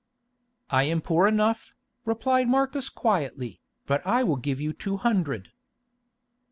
[0.71, 5.51] "I am poor enough," replied Marcus quietly, "but I will give you two hundred."